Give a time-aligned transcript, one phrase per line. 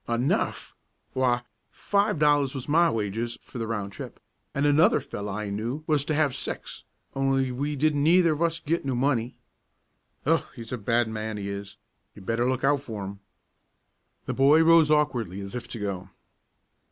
[0.09, 0.75] "Enough!
[1.15, 4.19] W'y, five dollars was my wages for the roun' trip,
[4.55, 6.83] an' another feller I knew was to have six;
[7.15, 9.35] only we didn't neither of us git no money.
[10.25, 11.77] Oh, he's a bad man, he is;
[12.15, 13.19] you better look out fer 'im."
[14.25, 16.09] The boy rose awkwardly, as if to go.